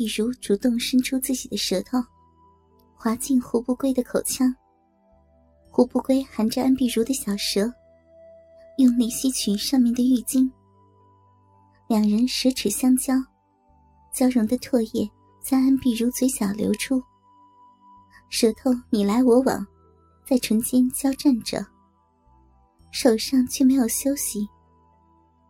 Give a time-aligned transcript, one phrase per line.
[0.00, 1.98] 碧如主动伸出自己的舌头，
[2.96, 4.50] 滑进胡不归的口腔。
[5.68, 7.70] 胡不归含着安碧如的小舌，
[8.78, 10.50] 用力吸取上面的浴巾。
[11.86, 13.12] 两人舌齿相交，
[14.10, 15.06] 交融的唾液
[15.42, 16.98] 在安碧如嘴角流出。
[18.30, 19.66] 舌头你来我往，
[20.26, 21.62] 在唇间交战着。
[22.90, 24.48] 手上却没有休息。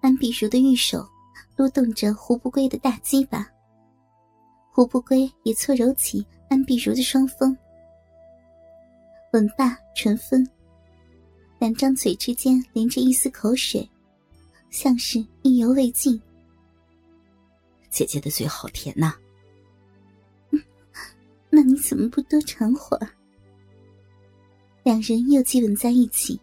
[0.00, 1.08] 安碧如的玉手
[1.56, 3.46] 撸动着胡不归的大鸡巴，
[4.74, 7.54] 胡不归也搓揉起安碧如的双峰。
[9.34, 10.48] 吻罢唇分，
[11.58, 13.86] 两张嘴之间连着一丝口水，
[14.70, 16.18] 像是意犹未尽。
[17.90, 19.14] 姐姐的嘴好甜呐，
[21.50, 23.06] 那你怎么不多尝会儿？
[24.82, 26.40] 两人又接吻在一起。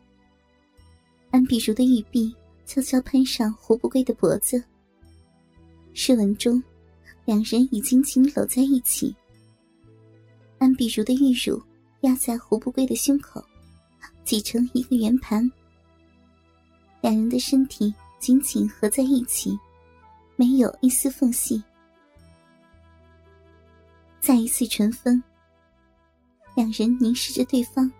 [1.31, 2.31] 安碧如的玉臂
[2.67, 4.63] 悄悄攀上胡不归的脖子。
[5.93, 6.61] 试吻中，
[7.29, 9.15] 两人已经紧搂在一起。
[10.57, 11.61] 安碧如的玉乳。
[12.01, 13.43] 压在胡不归的胸口，
[14.23, 15.51] 挤成一个圆盘。
[17.01, 19.59] 两人的身体紧紧合在一起，
[20.37, 21.61] 没有一丝缝隙。
[24.21, 25.21] 再一次唇分，
[26.55, 27.91] 两人凝视着对方，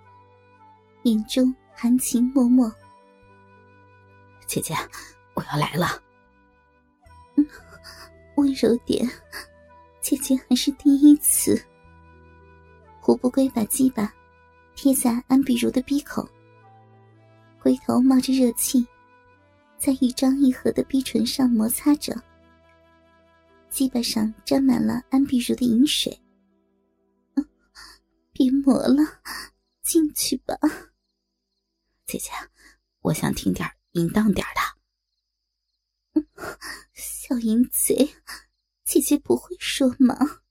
[1.03, 2.71] 眼中含情脉脉。
[4.47, 4.73] 姐姐，
[5.33, 6.01] 我要来了。
[8.39, 9.05] 温柔点，
[10.01, 11.61] 姐姐还是第一次。
[13.01, 14.13] 胡不归把鸡巴
[14.75, 16.27] 贴在安碧如的鼻口，
[17.61, 18.87] 龟头冒着热气，
[19.77, 22.15] 在一张一合的逼唇上摩擦着。
[23.69, 26.17] 鸡巴上沾满了安碧如的饮水。
[28.31, 29.03] 别磨了，
[29.83, 30.55] 进去吧。
[32.05, 32.31] 姐姐，
[33.01, 36.21] 我想听点淫荡点的。
[37.29, 38.15] 小淫贼，
[38.83, 40.41] 姐姐不会说吗？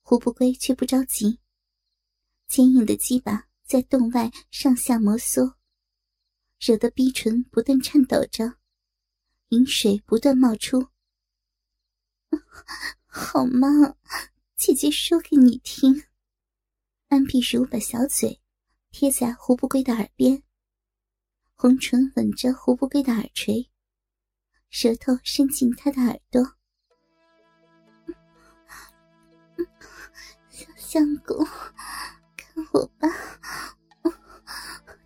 [0.00, 1.38] 胡不归却不着急，
[2.46, 5.56] 坚硬的鸡巴在洞外上下摩挲，
[6.58, 8.54] 惹得逼唇不断颤抖着，
[9.50, 10.88] 饮水不断冒出。
[13.04, 13.68] 好吗？
[14.56, 16.06] 姐姐说给你听。
[17.08, 18.40] 安碧如把小嘴
[18.90, 20.42] 贴在胡不归的耳边，
[21.54, 23.70] 红唇吻着胡不归的耳垂，
[24.70, 26.42] 舌头伸进他的耳朵。
[30.48, 31.46] 小相公，
[32.36, 33.08] 看我吧，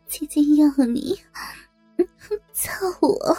[0.06, 1.14] 姐姐要你，
[2.52, 3.36] 操我！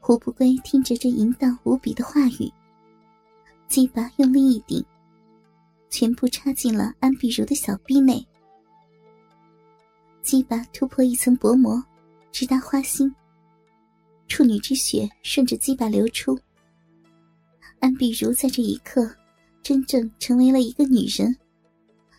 [0.00, 2.52] 胡不归听着这淫荡无比的话语，
[3.68, 4.84] 鸡巴用力一顶，
[5.88, 8.26] 全部插进了安碧如的小臂内。
[10.22, 11.82] 鸡巴突破一层薄膜，
[12.32, 13.14] 直达花心，
[14.28, 16.38] 处女之血顺着鸡巴流出。
[17.80, 19.10] 安碧如在这一刻，
[19.62, 21.34] 真正成为了一个女人。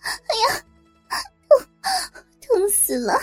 [0.01, 0.09] 哎
[0.47, 0.63] 呀，
[1.47, 1.67] 痛，
[2.41, 3.13] 痛死了！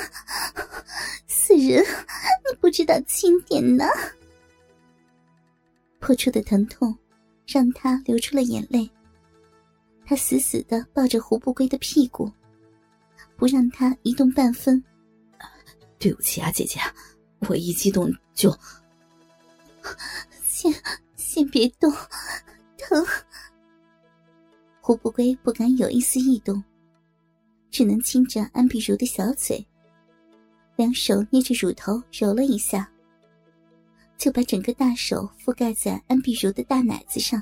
[1.27, 3.85] 死人，你不知道轻点呢。
[5.99, 6.97] 破处的疼痛，
[7.47, 8.89] 让他流出了眼泪。
[10.07, 12.31] 他死死的抱着胡不归的屁股，
[13.37, 14.83] 不让他移动半分。
[15.99, 16.81] 对不起啊，姐姐，
[17.49, 18.55] 我一激动就……
[20.43, 20.73] 先。
[21.17, 21.93] 先别动，
[22.79, 23.07] 疼！
[24.81, 26.65] 胡不归不敢有一丝异动，
[27.71, 29.65] 只能亲着安碧如的小嘴，
[30.75, 32.91] 两手捏着乳头揉了一下，
[34.17, 37.41] 就把整个大手覆盖在安碧如的大奶子上，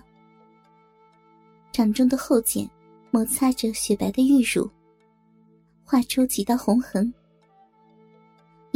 [1.72, 2.68] 掌中的后茧
[3.12, 4.68] 摩擦着雪白的玉乳，
[5.84, 7.14] 画出几道红痕，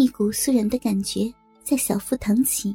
[0.00, 1.30] 一股酥软的感觉
[1.62, 2.74] 在小腹腾起。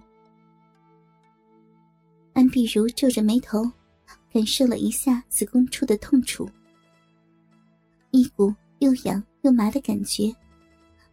[2.33, 3.63] 安碧如皱着眉头，
[4.31, 6.47] 感受了一下子宫处的痛楚，
[8.11, 10.31] 一股又痒又麻的感觉，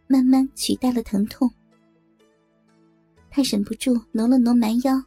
[0.05, 1.51] 慢慢取代了疼痛。
[3.31, 5.03] 她忍不住挪了挪蛮腰，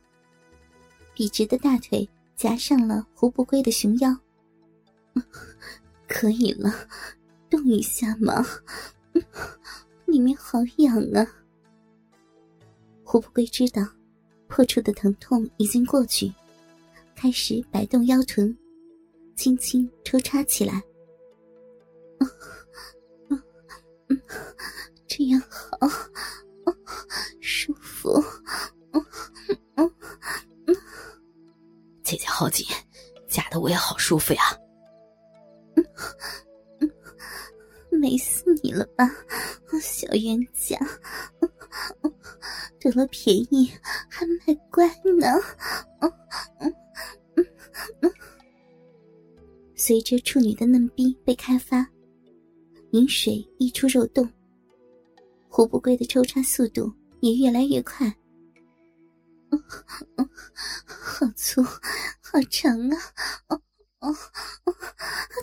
[1.15, 4.13] 笔直的大腿夹上了胡不归的熊腰。
[6.09, 6.75] 可以了，
[7.49, 8.45] 动一下嘛，
[10.17, 11.27] 里面好痒啊。
[13.05, 13.87] 胡不归知道。
[14.49, 16.33] 破处的疼痛已经过去，
[17.15, 18.57] 开始摆动腰臀，
[19.35, 20.83] 轻轻抽插起来。
[25.07, 25.87] 这样好，
[27.41, 28.25] 舒服。
[32.03, 32.65] 姐姐好紧，
[33.29, 34.43] 夹的我也好舒服呀。
[40.17, 40.79] 冤家！
[42.81, 43.71] 得了便宜
[44.09, 44.87] 还卖乖
[45.19, 45.43] 呢。
[49.75, 51.87] 随着处女的嫩逼被开发，
[52.93, 54.29] 饮水溢出肉洞，
[55.49, 58.17] 胡不归的抽插速度也越来越快。
[60.87, 62.99] 好粗，好长啊！
[63.49, 63.61] 哦
[64.01, 64.15] 哦，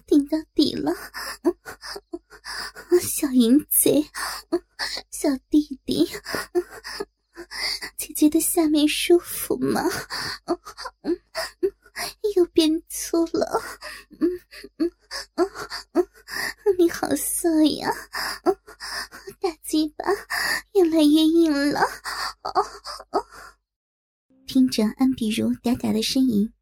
[0.05, 0.93] 顶到底了！
[3.01, 4.05] 小淫贼，
[5.09, 6.07] 小弟弟，
[7.97, 9.81] 姐姐的下面舒服吗？
[12.35, 13.61] 又变粗了，
[14.19, 14.29] 嗯
[14.77, 14.91] 嗯
[15.35, 15.49] 嗯
[15.93, 16.07] 嗯，
[16.79, 17.93] 你好色呀！
[19.39, 20.05] 大鸡巴
[20.73, 21.81] 越来越硬了，
[24.45, 26.53] 听着安碧如嗲嗲的呻吟，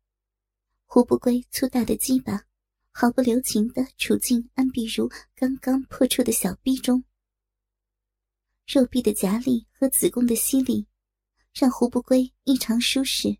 [0.85, 2.45] 胡不归粗大的鸡巴
[2.93, 7.03] 毫不留情的杵进安碧如刚刚破处的小臂中，
[8.65, 10.87] 肉壁的夹力和子宫的吸力
[11.53, 13.37] 让胡不归异常舒适。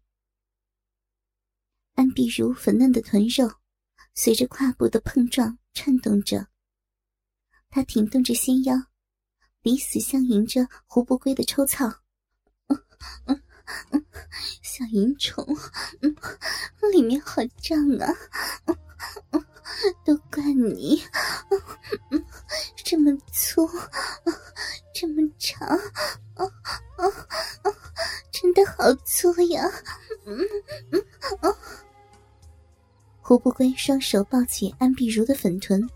[1.93, 3.49] 安碧如粉嫩的臀肉
[4.15, 6.49] 随着胯部的碰撞颤动着，
[7.69, 8.75] 他挺动着纤腰，
[9.61, 11.93] 彼此相迎着胡不归的抽操。
[14.63, 15.45] 小淫虫，
[16.91, 18.07] 里面好胀啊！
[20.03, 21.01] 都怪你，
[22.83, 23.69] 这么粗，
[24.93, 25.79] 这么长，
[28.31, 29.69] 真的好粗呀！
[33.21, 35.87] 胡不归双手抱起安碧如的粉臀，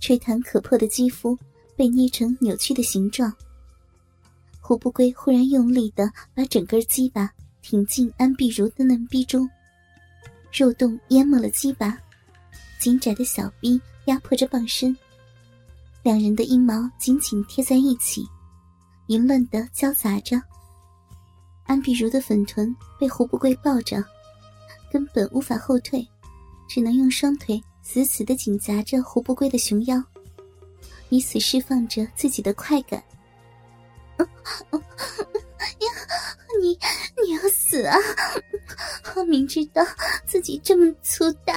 [0.00, 1.38] 吹弹可破的肌肤
[1.78, 3.32] 被捏成扭曲的形状。
[4.60, 7.30] 胡不归忽然用力的把整根鸡巴
[7.62, 9.48] 挺进安碧如的嫩逼中，
[10.52, 11.96] 肉洞淹没了鸡巴，
[12.80, 14.94] 紧窄的小臂压迫着棒身，
[16.02, 18.26] 两人的阴毛紧紧贴在一起，
[19.06, 20.42] 淫乱的交杂着。
[21.62, 24.04] 安碧如的粉臀被胡不归抱着，
[24.90, 26.04] 根本无法后退，
[26.68, 30.02] 只能用双腿死死的紧夹着胡不归的熊腰，
[31.08, 33.02] 以此释放着自己的快感。
[34.18, 35.88] 呀，
[36.60, 36.78] 你
[37.22, 37.96] 你要死啊！
[39.14, 39.84] 我明知道
[40.26, 41.54] 自己这么粗大，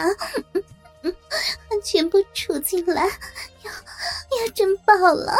[1.83, 3.03] 全部杵进来，
[3.63, 5.35] 要要真爆了！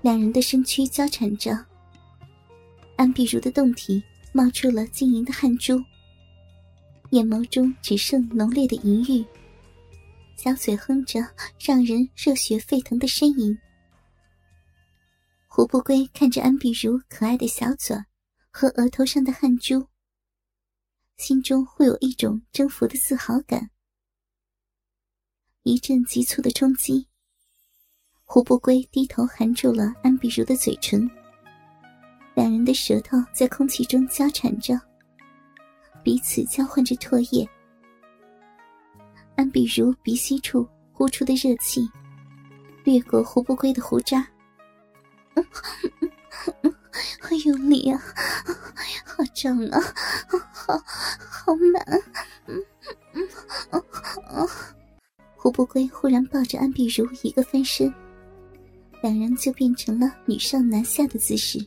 [0.00, 1.66] 两人的身躯交缠着，
[2.96, 5.78] 安碧如的胴体冒出了晶莹的汗珠，
[7.10, 9.24] 眼眸中只剩浓烈的淫欲，
[10.36, 11.20] 小嘴哼着
[11.60, 13.56] 让人热血沸腾的呻吟。
[15.46, 17.96] 胡不归看着安碧如可爱的小嘴
[18.50, 19.86] 和额头上的汗珠，
[21.18, 23.70] 心中会有一种征服的自豪感。
[25.62, 27.06] 一阵急促的冲击，
[28.24, 31.08] 胡不归低头含住了安碧如的嘴唇，
[32.34, 34.74] 两人的舌头在空气中交缠着，
[36.02, 37.48] 彼此交换着唾液。
[39.36, 41.88] 安碧如鼻息处呼出的热气，
[42.84, 44.26] 掠过胡不归的胡渣。
[47.20, 48.02] 好用力啊！
[49.06, 49.80] 好胀啊！
[50.52, 51.82] 好好满！
[52.46, 52.62] 嗯
[53.14, 53.28] 嗯
[55.36, 57.92] 胡不归忽然抱着安碧如一个翻身，
[59.02, 61.58] 两人就变成了女上男下的姿势。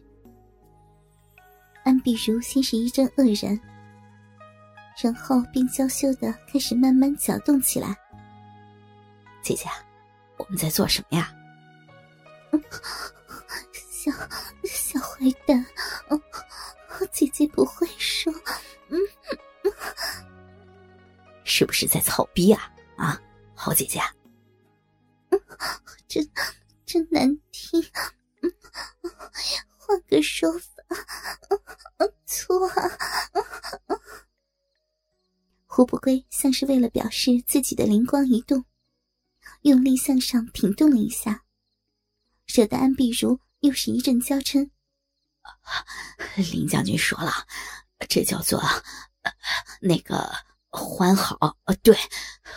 [1.83, 3.59] 安碧如先是一阵愕然，
[5.01, 7.95] 然后便娇羞的开始慢慢搅动起来。
[9.41, 9.69] 姐姐，
[10.37, 11.31] 我们在做什么呀？
[13.71, 14.11] 小
[14.63, 15.65] 小坏蛋，
[16.09, 16.21] 哦，
[17.11, 18.33] 姐姐不会说，
[18.89, 18.99] 嗯，
[21.43, 22.71] 是不是在草逼啊？
[22.97, 23.21] 啊，
[23.53, 23.99] 好姐姐，
[26.07, 26.27] 真
[26.85, 27.83] 真难听，
[29.77, 30.67] 换个说法，
[32.25, 32.89] 错啊！
[35.75, 38.63] 胡不归像是为了表示自己的灵光一动，
[39.63, 41.43] 用力向上挺动了一下，
[42.45, 43.41] 惹得安碧如。
[43.59, 44.69] 又是一阵娇嗔。
[46.53, 47.45] 林将军说了，
[48.07, 48.63] 这叫做
[49.81, 50.31] 那个
[50.69, 51.57] 欢好。
[51.83, 51.97] 对，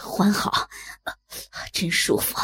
[0.01, 0.69] 欢好，
[1.73, 2.37] 真舒服。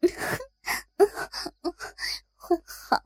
[2.34, 3.00] 欢好，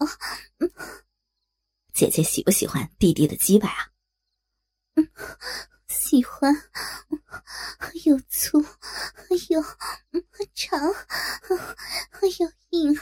[1.93, 3.91] 姐姐喜不喜欢弟弟的鸡巴啊？
[5.93, 6.55] 喜欢，
[8.05, 8.65] 又粗
[9.51, 9.63] 又
[10.55, 10.81] 长，
[12.39, 12.99] 又硬。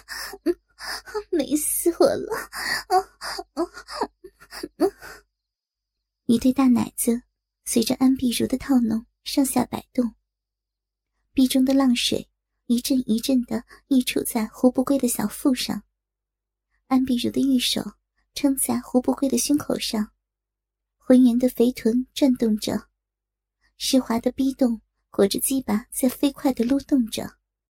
[1.30, 2.48] 美死我了！
[6.24, 7.22] 一对大奶子
[7.64, 10.14] 随着安碧如的套弄上下摆动，
[11.34, 12.30] 壁中的浪水
[12.66, 15.82] 一阵一阵的溢出在胡不归的小腹上，
[16.86, 17.92] 安碧如的玉手
[18.34, 20.12] 撑在胡不归的胸口上，
[21.10, 22.86] 浑圆的肥臀转动着，
[23.76, 27.39] 湿滑的逼洞裹着鸡巴在飞快的撸动着。